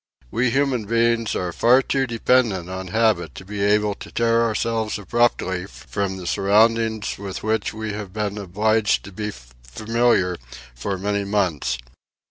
We 0.31 0.49
human 0.49 0.85
beings 0.85 1.35
are 1.35 1.53
far 1.53 1.83
too 1.83 2.07
dependent 2.07 2.71
on 2.71 2.87
habit 2.87 3.35
to 3.35 3.45
be 3.45 3.61
able 3.61 3.93
to 3.93 4.11
tear 4.11 4.41
ourselves 4.41 4.97
abruptly 4.97 5.67
from 5.67 6.17
the 6.17 6.25
surroundings 6.25 7.19
with 7.19 7.43
which 7.43 7.71
we 7.71 7.93
have 7.93 8.11
been 8.11 8.39
obliged 8.39 9.03
to 9.03 9.11
be 9.11 9.29
familiar 9.31 10.37
for 10.73 10.97
many 10.97 11.23
months. 11.23 11.77